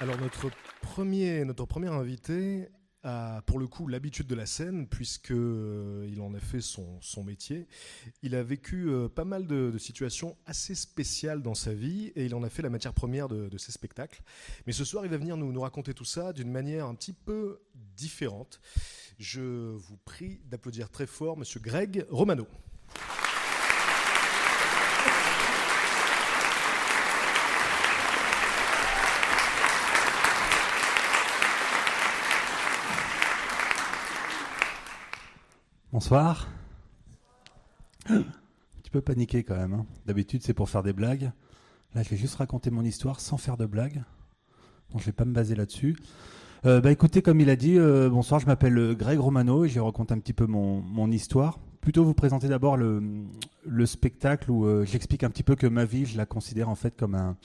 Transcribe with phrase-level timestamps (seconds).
[0.00, 0.48] Alors notre
[0.80, 1.42] premier,
[1.88, 2.68] invité
[3.02, 7.00] a pour le coup l'habitude de la scène puisque euh, il en a fait son,
[7.00, 7.66] son métier.
[8.22, 12.34] Il a vécu euh, pas mal de, situations assez spéciales dans sa vie et il
[12.36, 14.22] en a fait la matière première de, ses spectacles.
[14.68, 17.12] Mais ce soir, il va venir nous, nous raconter tout ça d'une manière un petit
[17.12, 17.60] peu
[17.96, 18.60] différente.
[19.18, 22.46] Je vous prie d'applaudir très fort Monsieur Greg Romano.
[36.00, 36.46] Bonsoir.
[38.06, 39.72] Tu peux paniquer quand même.
[39.72, 39.86] hein.
[40.06, 41.32] D'habitude, c'est pour faire des blagues.
[41.92, 44.04] Là, je vais juste raconter mon histoire sans faire de blagues.
[44.92, 45.96] Bon, je vais pas me baser là-dessus.
[46.66, 49.68] Euh, bah écoutez, comme il a dit, euh, bonsoir, je m'appelle euh, Greg Romano et
[49.68, 51.58] je vais raconter un petit peu mon, histoire.
[51.80, 53.02] Plutôt vous présenter d'abord le,
[53.66, 56.96] le spectacle où j'explique un petit peu que ma vie, je la considère en fait
[56.96, 57.36] comme un,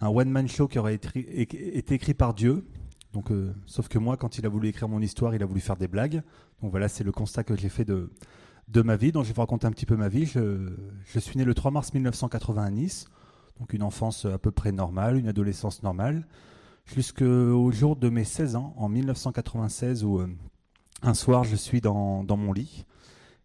[0.00, 2.64] one-man show qui aurait été écrit par Dieu.
[3.30, 5.76] Euh, sauf que moi, quand il a voulu écrire mon histoire, il a voulu faire
[5.76, 6.22] des blagues.
[6.62, 8.10] Donc voilà, c'est le constat que j'ai fait de,
[8.82, 9.12] ma vie.
[9.12, 10.26] Donc je vais vous raconter un petit peu ma vie.
[10.26, 13.06] Je, suis né le 3 mars 1980 à Nice.
[13.58, 16.26] Donc une enfance à peu près normale, une adolescence normale.
[16.86, 20.28] Jusqu'au jour de mes 16 ans, en 1996, où euh,
[21.02, 22.86] un soir, je suis dans, dans mon lit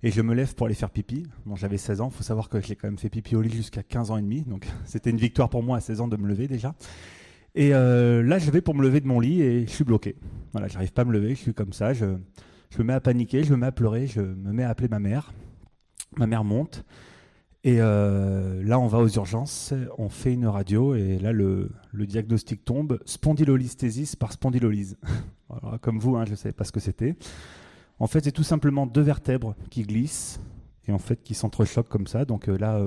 [0.03, 1.25] et je me lève pour aller faire pipi.
[1.45, 3.49] Bon, j'avais 16 ans, il faut savoir que j'ai quand même fait pipi au lit
[3.49, 4.41] jusqu'à 15 ans et demi.
[4.41, 6.75] Donc c'était une victoire pour moi à 16 ans de me lever déjà.
[7.55, 10.15] Et euh, là, je vais pour me lever de mon lit et je suis bloqué.
[10.53, 13.43] Voilà, j'arrive pas à me lever, je suis comme ça, je, me mets à paniquer,
[13.43, 15.33] je me mets à pleurer, je me mets à appeler ma mère.
[16.17, 16.83] Ma mère monte.
[17.63, 22.65] Et euh, là, on va aux urgences, on fait une radio et là, le, diagnostic
[22.65, 24.97] tombe spondylolisthésis par spondylolyse.
[25.49, 27.15] Voilà, comme vous, hein, je ne savais pas ce que c'était.
[27.99, 30.39] En fait, c'est tout simplement deux vertèbres qui glissent
[30.87, 32.25] et en fait qui s'entrechoquent comme ça.
[32.25, 32.83] Donc euh, là,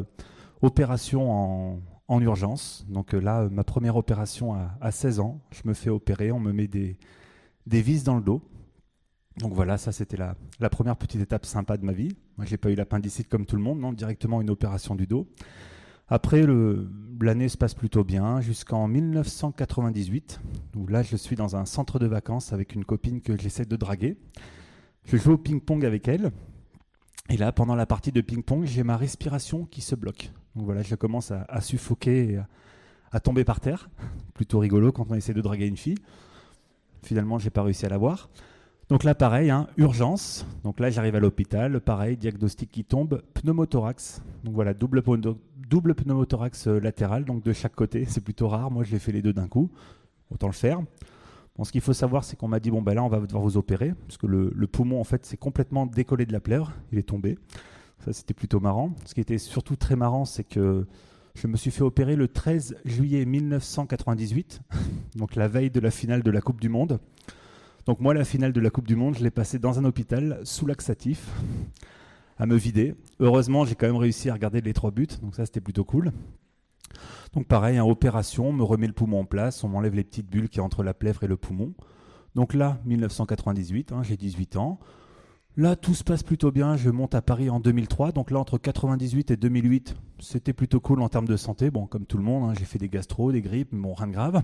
[0.62, 2.87] opération en, en urgence.
[2.89, 6.33] Donc euh, là, euh, ma première opération à, à 16 ans, je me fais opérer,
[6.33, 6.99] on me met des,
[7.67, 8.43] des vis dans le dos.
[9.39, 12.17] Donc voilà, ça c'était la, la première petite étape sympa de ma vie.
[12.37, 15.28] Moi, j'ai pas eu l'appendicite comme tout le monde, non, directement une opération du dos.
[16.09, 16.47] Après,
[17.21, 20.41] l'année se passe plutôt bien jusqu'en 1998,
[20.77, 23.75] où là, je suis dans un centre de vacances avec une copine que j'essaie de
[23.75, 24.17] draguer.
[25.05, 26.31] Je joue au ping-pong avec elle.
[27.28, 30.31] Et là, pendant la partie de ping-pong, j'ai ma respiration qui se bloque.
[30.54, 32.41] Donc voilà, je commence à, suffoquer et
[33.10, 33.91] à, tomber par terre.
[34.34, 35.98] Plutôt rigolo quand on essaie de draguer une fille.
[37.03, 38.31] Finalement, j'ai pas réussi à la voir.
[38.88, 40.47] Donc là, pareil, hein, urgence.
[40.62, 41.81] Donc là, j'arrive à l'hôpital.
[41.81, 44.22] Pareil, diagnostic qui tombe, pneumothorax.
[44.44, 45.03] Donc voilà, double,
[45.69, 48.04] double pneumothorax euh, latéral, donc de chaque côté.
[48.08, 48.70] C'est plutôt rare.
[48.70, 49.70] Moi, je l'ai fait les deux d'un coup.
[50.31, 50.81] Autant le faire.
[51.65, 53.56] Ce qu'il faut savoir, c'est qu'on m'a dit bon, ben là, on va devoir vous
[53.56, 53.94] opérer.
[54.06, 56.72] Parce que le, le poumon, en fait, s'est complètement décollé de la plèvre.
[56.93, 57.39] Il est tombé.
[58.05, 58.94] Ça, c'était plutôt marrant.
[59.05, 60.87] Ce qui était surtout très marrant, c'est que
[61.37, 64.62] je me suis fait opérer le 13 juillet 1998,
[65.17, 66.99] donc la veille de la finale de la Coupe du Monde.
[67.84, 70.41] Donc moi, la finale de la Coupe du Monde, je l'ai passée dans un hôpital
[70.44, 71.28] sous laxatif,
[72.38, 72.94] à me vider.
[73.21, 76.12] Heureusement, j'ai quand même réussi à regarder les trois buts, donc ça c'était plutôt cool.
[77.36, 80.26] Donc pareil, hein, opération, on me remet le poumon en place, on m'enlève les petites
[80.26, 81.74] bulles qui entre la plèvre et le poumon.
[82.34, 84.80] Donc là, 1998, hein, j'ai 18 ans.
[85.58, 86.76] Là, tout se passe plutôt bien.
[86.76, 88.12] Je monte à Paris en 2003.
[88.12, 91.70] Donc là, entre 98 et 2008, c'était plutôt cool en termes de santé.
[91.70, 94.06] Bon, comme tout le monde, hein, j'ai fait des gastro, des grippes, mais bon, rien
[94.06, 94.42] de grave.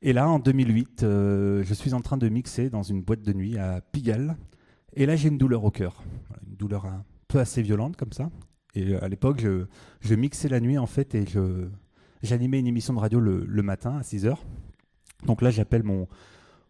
[0.00, 3.34] Et là, en 2008, euh, je suis en train de mixer dans une boîte de
[3.34, 4.38] nuit à Pigalle.
[4.94, 6.02] Et là, j'ai une douleur au cœur.
[6.48, 8.30] Une douleur un peu assez violente comme ça.
[8.74, 9.40] Et euh, à l'époque,
[10.00, 11.24] je, mixais la nuit en fait et
[12.22, 14.44] j'animais une émission de radio le, matin à 6 heures.
[15.26, 16.08] Donc là, j'appelle mon,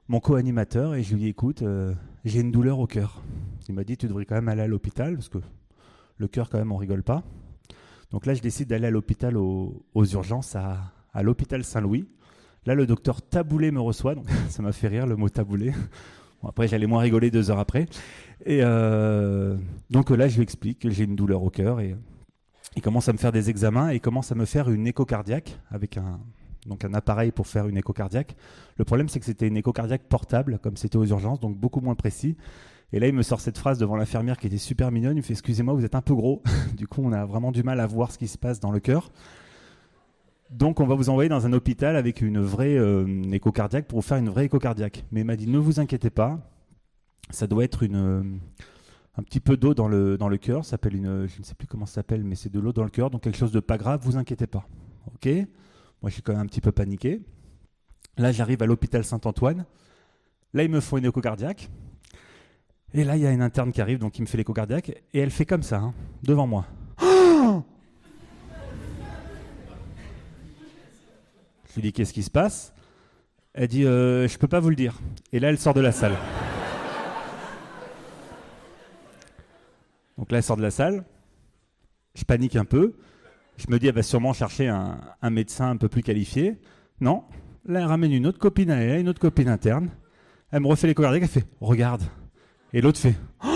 [0.08, 3.22] mon co-animateur et je lui dis écoute, euh, j'ai une douleur au cœur.
[3.68, 5.38] Il m'a dit tu devrais quand même aller à l'hôpital parce que
[6.18, 7.24] le cœur, quand même, on rigole pas.
[8.10, 12.06] Donc là, je décide d'aller à l'hôpital aux, urgences à, à l'hôpital Saint-Louis.
[12.66, 15.72] Là, le docteur Taboulé me reçoit, donc ça m'a fait rire le mot Taboulé.
[16.48, 17.86] Après, j'allais moins rigoler deux heures après.
[18.46, 19.56] Et euh,
[19.90, 21.96] donc là, je lui explique que j'ai une douleur au cœur et
[22.76, 25.04] il commence à me faire des examens et il commence à me faire une écho
[25.04, 26.20] cardiaque avec un,
[26.70, 28.36] un appareil pour faire une écho cardiaque.
[28.76, 31.80] Le problème, c'est que c'était une écho cardiaque portable, comme c'était aux urgences, donc beaucoup
[31.80, 32.36] moins précis.
[32.92, 35.16] Et là, il me sort cette phrase devant l'infirmière qui était super mignonne.
[35.16, 36.42] Il me fait Excusez-moi, vous êtes un peu gros.
[36.76, 38.80] du coup, on a vraiment du mal à voir ce qui se passe dans le
[38.80, 39.10] cœur.
[40.50, 44.00] Donc, on va vous envoyer dans un hôpital avec une vraie euh, écho cardiaque pour
[44.00, 45.04] vous faire une vraie écho cardiaque.
[45.10, 46.38] Mais il m'a dit Ne vous inquiétez pas,
[47.30, 48.22] ça doit être une, euh,
[49.16, 50.64] un petit peu d'eau dans le, dans cœur.
[50.64, 52.84] Ça s'appelle une, je ne sais plus comment ça s'appelle, mais c'est de l'eau dans
[52.84, 53.10] le cœur.
[53.10, 54.66] Donc, quelque chose de pas grave, vous inquiétez pas.
[55.14, 55.26] Ok?
[56.02, 57.22] Moi, je suis quand même un petit peu paniqué.
[58.16, 59.64] Là, j'arrive à l'hôpital Saint-Antoine.
[60.52, 61.70] Là, ils me font une écho cardiaque.
[62.92, 64.90] Et là, il y a une interne qui arrive, donc qui me fait l'écho cardiaque.
[65.12, 66.66] Et elle fait comme ça, hein, devant moi.
[71.74, 72.72] Je lui dis qu'est-ce qui se passe?
[73.52, 74.94] Elle dit euh, je peux pas vous le dire.
[75.32, 76.14] Et là elle sort de la salle.
[80.16, 81.04] Donc là elle sort de la salle.
[82.14, 82.94] Je panique un peu.
[83.56, 85.00] Je me dis elle va sûrement chercher un,
[85.30, 86.60] médecin un peu plus qualifié.
[87.00, 87.24] Non.
[87.64, 89.90] Là elle ramène une autre copine à elle, une autre copine interne.
[90.52, 91.22] Elle me refait cardiaque.
[91.22, 92.04] Elle fait regarde.
[92.72, 93.16] Et l'autre fait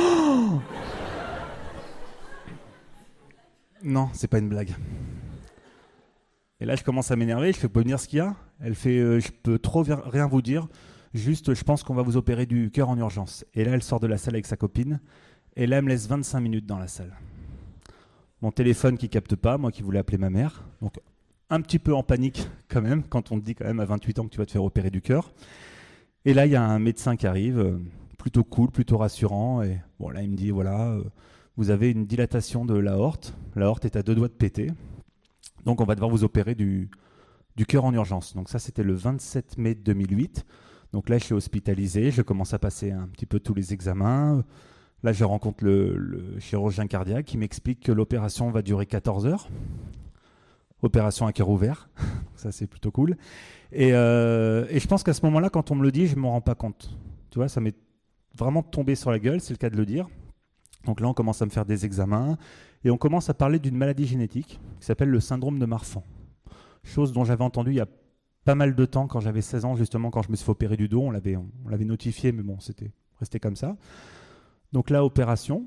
[3.85, 4.75] Non, c'est pas une blague.
[6.61, 7.53] Et là, je commence à m'énerver.
[7.53, 10.43] Je fais, venir ce qu'il y a Elle fait, euh, je peux trop rien vous
[10.43, 10.67] dire.
[11.15, 13.45] Juste, je pense qu'on va vous opérer du cœur en urgence.
[13.55, 15.01] Et là, elle sort de la salle avec sa copine.
[15.57, 17.17] Et là, elle me laisse 25 minutes dans la salle.
[18.43, 20.65] Mon téléphone qui capte pas, moi qui voulais appeler ma mère.
[20.83, 20.95] Donc,
[21.51, 24.19] un petit peu en panique quand même, quand on te dit quand même à 28
[24.19, 25.33] ans que tu vas te faire opérer du cœur.
[26.25, 27.79] Et là, il y a un médecin qui arrive, euh,
[28.19, 29.63] plutôt cool, plutôt rassurant.
[29.63, 31.03] Et bon, là, il me dit voilà, euh,
[31.57, 33.35] vous avez une dilatation de l'aorte.
[33.57, 34.71] L'aorte est à deux doigts de péter.
[35.65, 36.91] Donc on va devoir vous opérer du,
[37.67, 38.35] cœur en urgence.
[38.35, 40.47] Donc ça, c'était le 27 mai 2008.
[40.93, 44.45] Donc là, je suis hospitalisé, je commence à passer un petit peu tous les examens.
[45.03, 49.49] Là, je rencontre le, chirurgien cardiaque qui m'explique que l'opération va durer 14 heures.
[50.83, 51.89] Opération à cœur ouvert.
[52.37, 53.17] ça, c'est plutôt cool.
[53.73, 56.21] Et, euh, et, je pense qu'à ce moment-là, quand on me le dit, je ne
[56.21, 56.97] m'en rends pas compte.
[57.31, 57.77] Tu vois, ça m'est
[58.37, 60.09] vraiment tombé sur la gueule, c'est le cas de le dire.
[60.85, 62.39] Donc là, on commence à me faire des examens
[62.85, 66.05] et on commence à parler d'une maladie génétique qui s'appelle le syndrome de Marfan.
[66.85, 67.89] Chose dont j'avais entendu il y a
[68.45, 70.89] pas mal de temps quand j'avais 16 ans, justement, quand je me suis fait du
[70.89, 71.03] dos.
[71.03, 73.77] On l'avait, on, l'avait notifié, mais bon, c'était resté comme ça.
[74.73, 75.67] Donc là, opération.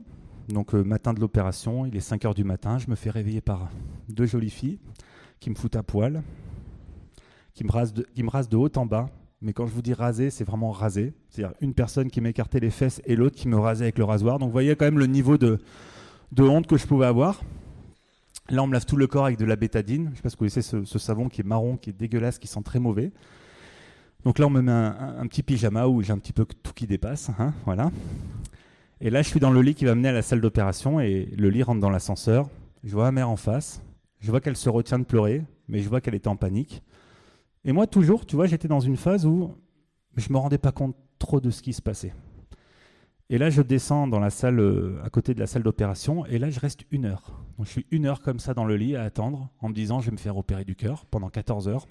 [0.50, 3.40] Donc euh, matin de l'opération, il est 5 heures du matin, je me fais réveiller
[3.40, 3.70] par
[4.10, 4.80] deux jolies filles
[5.40, 6.24] qui me foutent à poil,
[7.54, 9.10] qui me rasent de, qui me rasent de haut en bas.
[9.44, 11.14] Mais quand je vous dis raser, c'est vraiment raser.
[11.30, 14.40] C'est-à-dire une personne qui m'écartait les fesses et l'autre qui me rasait avec le rasoir.
[14.40, 15.60] Donc vous voyez quand même le niveau de,
[16.32, 17.42] de honte que je pouvais avoir.
[18.50, 20.06] Là, on me lave tout le corps avec de la bétadine.
[20.06, 22.40] Je ne sais pas si vous connaissez ce, savon qui est marron, qui est dégueulasse,
[22.40, 23.12] qui sent très mauvais.
[24.26, 26.86] Donc là, on me met un, petit pyjama où j'ai un petit peu tout qui
[26.86, 27.30] dépasse.
[27.40, 27.92] Hein, voilà.
[29.00, 31.34] Et là, je suis dans le lit qui va mener à la salle d'opération et
[31.38, 32.50] le lit rentre dans l'ascenseur.
[32.84, 33.82] Je vois ma mère en face.
[34.20, 36.84] Je vois qu'elle se retient de pleurer, mais je vois qu'elle était en panique.
[37.66, 39.56] Et moi, toujours, tu vois, j'étais dans une phase où
[40.16, 42.14] je ne me rendais pas compte trop de ce qui se passait.
[43.32, 46.38] Et là, je descends dans la salle, euh, à côté de la salle d'opération, et
[46.38, 47.32] là, je reste une heure.
[47.58, 50.02] Donc, je suis une heure comme ça dans le lit à attendre, en me disant,
[50.02, 51.88] je vais me faire opérer du cœur pendant 14 heures.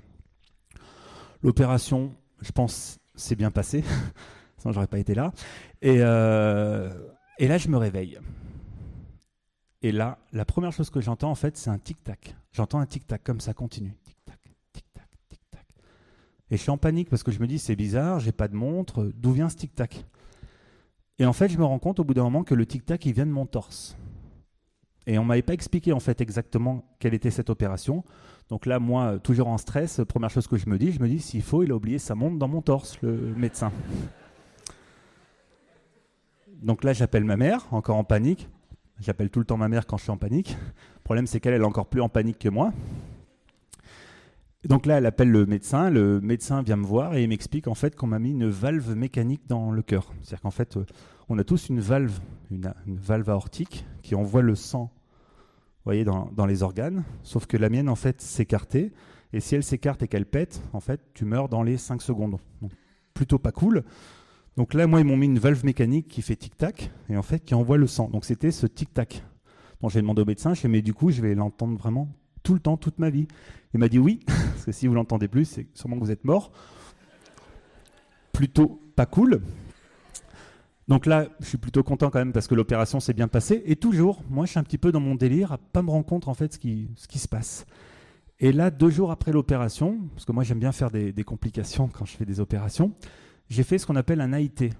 [1.42, 3.82] L'opération, je pense, s'est bien passée,
[4.58, 5.32] sinon j'aurais pas été là.
[5.80, 6.90] Et, euh,
[7.38, 8.18] et là, je me réveille.
[9.80, 12.36] Et là, la première chose que j'entends, en fait, c'est un tic-tac.
[12.52, 13.96] J'entends un tic-tac, comme ça continue.
[14.04, 14.40] Tic-tac,
[14.74, 15.66] tic-tac, tic-tac.
[16.50, 18.54] Et je suis en panique parce que je me dis, c'est bizarre, j'ai pas de
[18.56, 20.04] montre, d'où vient ce tic-tac?
[21.20, 23.12] Et en fait, je me rends compte au bout d'un moment que le tic-tac, il
[23.12, 23.94] vient de mon torse.
[25.06, 28.04] Et on m'avait pas expliqué en fait exactement quelle était cette opération.
[28.48, 31.20] Donc là, moi, toujours en stress, première chose que je me dis, je me dis,
[31.20, 33.70] s'il faut, il a oublié sa montre dans mon torse, le médecin.
[36.62, 38.48] Donc là, j'appelle ma mère, encore en panique.
[38.98, 40.56] J'appelle tout le temps ma mère quand je suis en panique.
[40.94, 42.72] Le problème, c'est qu'elle est encore plus en panique que moi.
[44.64, 45.88] Donc là, elle appelle le médecin.
[45.90, 48.94] Le médecin vient me voir et il m'explique en fait qu'on m'a mis une valve
[48.94, 50.12] mécanique dans le cœur.
[50.22, 50.84] C'est-à-dire qu'en fait, euh,
[51.30, 52.18] on a tous une valve,
[52.50, 54.90] une, valve aortique qui envoie le sang,
[55.84, 57.04] voyez, dans, les organes.
[57.22, 58.92] Sauf que la mienne, en fait, s'écartait.
[59.32, 62.36] Et si elle s'écarte et qu'elle pète, en fait, tu meurs dans les 5 secondes.
[62.60, 62.72] Donc,
[63.14, 63.84] plutôt pas cool.
[64.56, 67.44] Donc là, moi, ils m'ont mis une valve mécanique qui fait tic-tac et en fait
[67.44, 68.08] qui envoie le sang.
[68.08, 69.24] Donc c'était ce tic-tac.
[69.80, 72.08] Donc j'ai demandé au médecin, je mais du coup, je vais l'entendre vraiment
[72.42, 73.28] tout le temps, toute ma vie.
[73.72, 76.24] Il m'a dit oui, parce que si vous l'entendez plus, c'est sûrement que vous êtes
[76.24, 76.50] mort.
[78.32, 79.40] Plutôt pas cool.
[80.90, 83.62] Donc là, je suis plutôt content quand même parce que l'opération s'est bien passée.
[83.64, 86.04] Et toujours, moi, je suis un petit peu dans mon délire à pas me rendre
[86.04, 87.64] compte en fait ce qui, se passe.
[88.40, 92.06] Et là, deux jours après l'opération, parce que moi j'aime bien faire des, complications quand
[92.06, 92.90] je fais des opérations,
[93.48, 94.70] j'ai fait ce qu'on appelle un AIT,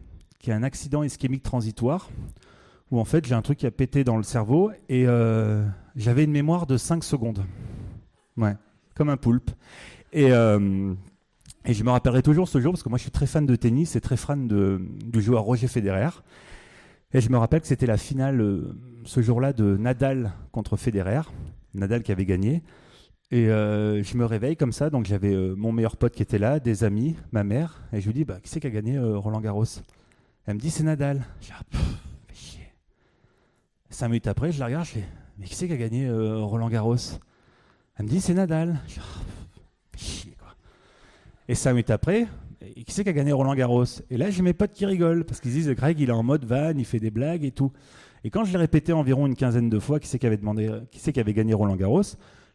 [0.41, 2.11] qui est un accident ischémique transitoire,
[2.91, 5.65] où en fait j'ai un truc qui a pété dans le cerveau et euh,
[5.95, 7.45] j'avais une mémoire de 5 secondes.
[8.37, 8.57] Ouais,
[8.97, 9.53] comme un poulpe.
[10.13, 10.93] Et, euh,
[11.65, 13.55] et je me rappellerai toujours ce jour parce que moi je suis très fan de
[13.57, 16.11] tennis et très fan de, du joueur Roger Federer.
[17.13, 18.73] Et je me rappelle que c'était la finale euh,
[19.05, 21.23] ce jour-là de Nadal contre Federer.
[21.75, 22.63] Nadal qui avait gagné.
[23.33, 26.39] Et euh, je me réveille comme ça, donc j'avais euh, mon meilleur pote qui était
[26.39, 28.99] là, des amis, ma mère, et je lui dis bah, Qui c'est qui a gagné
[28.99, 29.65] Roland Garros?
[30.47, 31.25] Elle me dit C'est Nadal.
[31.41, 31.79] Je dis ah,
[32.33, 32.73] chier.
[33.91, 35.05] Cinq minutes après, je la regarde, je dis
[35.39, 36.97] Mais qui c'est qui a gagné Roland Garros?
[37.97, 38.81] Elle me dit C'est Nadal.
[38.89, 39.25] Je dis ah,
[39.95, 40.30] quoi.
[41.51, 42.29] Et cinq minutes après,
[42.87, 43.83] qui c'est qui a gagné Roland Garros?
[44.09, 46.45] Et là, j'ai mes potes qui rigolent parce qu'ils disent Greg, il est en mode
[46.45, 47.73] van, il fait des blagues et tout.
[48.23, 51.53] Et quand je l'ai répété environ une quinzaine de fois, qui c'est qui avait gagné
[51.53, 52.03] Roland Garros?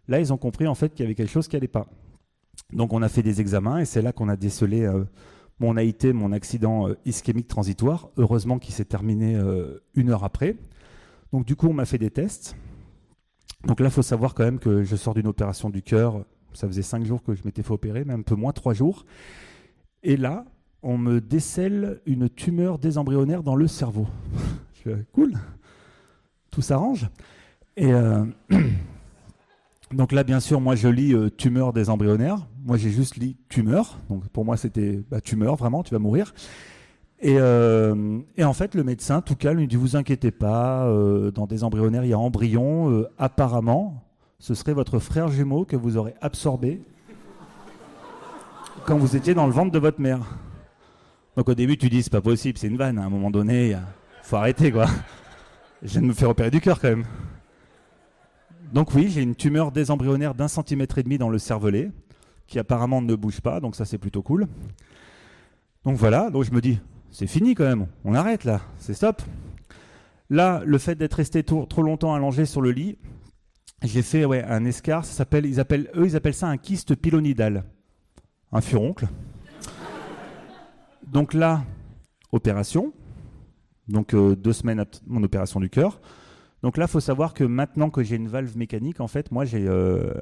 [0.08, 1.88] Là, ils ont compris en fait qu'il y avait quelque chose qui n'allait pas.
[2.72, 5.04] Donc, on a fait des examens et c'est là qu'on a décelé euh,
[5.60, 8.12] mon AIT, mon accident euh, ischémique transitoire.
[8.16, 10.56] Heureusement, qui s'est terminé euh, une heure après.
[11.34, 12.56] Donc, du coup, on m'a fait des tests.
[13.66, 16.24] Donc là, il faut savoir quand même que je sors d'une opération du cœur.
[16.56, 19.06] Ça faisait cinq jours que je m'étais fait opérer, même un peu moins, trois jours.
[20.04, 20.46] Et là,
[20.86, 24.08] on me décèle une tumeur désembryonnaire dans le cerveau.
[25.14, 25.34] cool,
[26.52, 27.10] tout s'arrange.
[27.76, 28.24] Et euh,
[29.92, 32.38] donc là, bien sûr, moi je lis euh, tumeur désembryonnaire.
[32.64, 34.00] Moi j'ai juste lu tumeur.
[34.10, 36.34] Donc pour moi c'était bah, tumeur, vraiment, tu vas mourir.
[37.20, 40.88] Et, euh, et, en fait, le médecin, tout calme, il dit Vous inquiétez pas,
[41.34, 43.08] dans des embryonnaires, il y a embryon.
[43.18, 44.05] apparemment,
[44.46, 46.80] ce serait votre frère jumeau que vous aurez absorbé
[48.86, 50.20] quand vous étiez dans le ventre de votre mère.
[51.36, 53.00] Donc au début, tu dis, c'est pas possible, c'est une vanne.
[53.00, 53.80] À un moment donné, il
[54.22, 54.86] faut arrêter, quoi.
[55.82, 57.06] Je viens de me faire opérer du cœur, quand même.
[58.72, 61.90] Donc oui, j'ai une tumeur désembryonnaire d'un centimètre et demi dans le cervelet,
[62.46, 64.46] qui apparemment ne bouge pas, donc ça c'est plutôt cool.
[65.86, 69.24] Donc voilà, donc je me dis, c'est fini quand même, on arrête là, c'est stop.
[70.30, 73.00] Là, le fait d'être resté trop, longtemps allongé sur le lit,
[73.84, 76.96] j'ai fait ouais, un escar, ça s'appelle, ils appellent, eux ils appellent ça un kyste
[76.96, 77.64] pilonidal
[78.56, 79.08] un furoncle.
[81.08, 81.64] Donc là,
[82.32, 82.94] opération.
[83.88, 86.00] Donc euh, deux semaines après mon opération du cœur.
[86.64, 89.46] Donc là, il faut savoir que maintenant que j'ai une valve mécanique, en fait, moi,
[89.46, 90.14] j'ai, euh,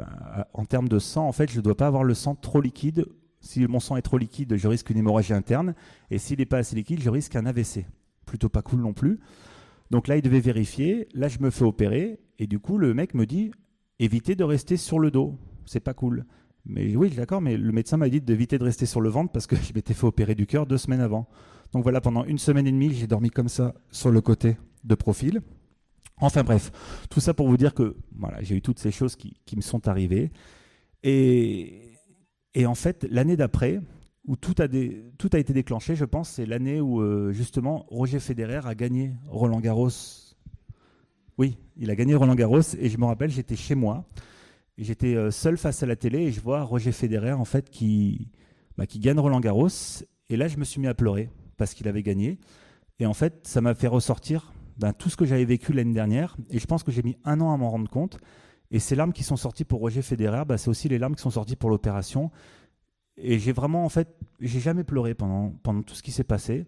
[0.53, 3.05] en termes de sang, en fait, je ne dois pas avoir le sang trop liquide.
[3.39, 5.73] Si mon sang est trop liquide, je risque une hémorragie interne.
[6.09, 7.85] Et s'il n'est pas assez liquide, je risque un AVC.
[8.25, 9.19] Plutôt pas cool non plus.
[9.93, 11.07] Donc là, il devait vérifier.
[11.13, 12.19] Là, je me fais opérer.
[12.39, 13.51] Et du coup, le mec me dit
[13.99, 15.37] évitez de rester sur le dos.
[15.67, 16.25] C'est pas cool.
[16.65, 19.45] Mais oui, d'accord, mais le médecin m'a dit d'éviter de rester sur le ventre parce
[19.45, 21.27] que je m'étais fait opérer du cœur deux semaines avant.
[21.73, 24.95] Donc voilà, pendant une semaine et demie, j'ai dormi comme ça sur le côté de
[24.95, 25.41] profil.
[26.17, 26.71] Enfin bref,
[27.11, 29.87] tout ça pour vous dire que voilà, j'ai eu toutes ces choses qui, me sont
[29.87, 30.31] arrivées.
[31.03, 31.99] Et,
[32.55, 33.79] et en fait, l'année d'après,
[34.25, 38.73] où tout a, été déclenché, je pense, c'est l'année où euh, justement Roger Federer a
[38.73, 39.89] gagné Roland Garros.
[41.37, 44.05] Oui, il a gagné Roland Garros et je me rappelle, j'étais chez moi.
[44.77, 48.29] J'étais euh, seul face à la télé et je vois Roger Federer en fait qui,
[48.77, 49.67] bah, qui gagne Roland Garros.
[50.29, 52.39] Et là, je me suis mis à pleurer parce qu'il avait gagné.
[52.99, 56.37] Et en fait, ça m'a fait ressortir ben, tout ce que j'avais vécu l'année dernière.
[56.49, 58.17] Et je pense que j'ai mis un an à m'en rendre compte.
[58.71, 61.21] Et ces larmes qui sont sorties pour Roger Federer, bah, c'est aussi les larmes qui
[61.21, 62.31] sont sorties pour l'opération.
[63.17, 66.65] Et j'ai vraiment, en fait, j'ai jamais pleuré pendant, pendant tout ce qui s'est passé.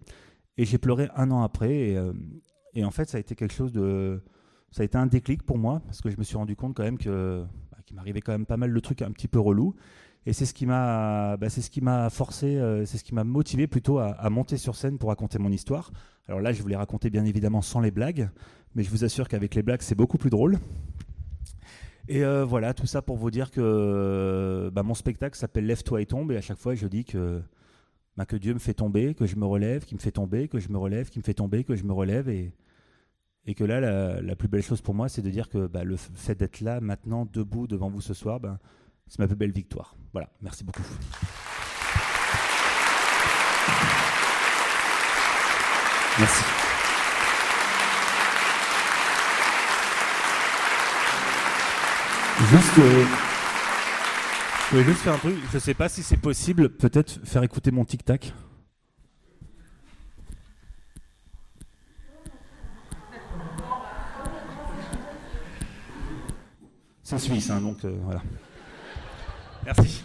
[0.56, 1.74] Et j'ai pleuré un an après.
[1.74, 2.12] Et, euh,
[2.74, 4.22] et, en fait, ça a été quelque chose de.
[4.70, 6.82] Ça a été un déclic pour moi, parce que je me suis rendu compte quand
[6.82, 7.44] même que
[7.86, 9.74] qui m'arrivait quand même pas mal de trucs un petit peu relous.
[10.26, 11.60] Et c'est ce qui m'a, bah, ce
[12.10, 15.52] forcé, euh, c'est ce qui m'a motivé plutôt à, monter sur scène pour raconter mon
[15.52, 15.92] histoire.
[16.26, 18.28] Alors là, je voulais raconter bien évidemment sans les blagues,
[18.74, 20.58] mais je vous assure qu'avec les blagues, c'est beaucoup plus drôle.
[22.08, 26.06] Et euh, voilà, tout ça pour vous dire que bah, mon spectacle s'appelle Lève-toi et
[26.06, 27.42] tombe, et à chaque fois, je dis que,
[28.16, 30.60] bah, que Dieu me fait tomber, que je me relève, qu'il me fait tomber, que
[30.60, 32.52] je me relève, qu'il me fait tomber, que je me relève, et,
[33.46, 33.80] et que là,
[34.20, 36.80] la, plus belle chose pour moi, c'est de dire que bah, le fait d'être là,
[36.80, 38.58] maintenant, debout devant vous ce soir, bah,
[39.08, 39.96] c'est ma plus belle victoire.
[40.12, 40.82] Voilà, merci beaucoup.
[46.18, 46.65] Merci.
[52.50, 53.04] Juste, euh,
[54.66, 55.36] je voulais juste faire un truc.
[55.50, 56.68] Je ne sais pas si c'est possible.
[56.68, 58.32] Peut-être faire écouter mon tic-tac.
[67.02, 68.22] C'est suisse, hein, donc euh, voilà.
[69.64, 70.04] Merci.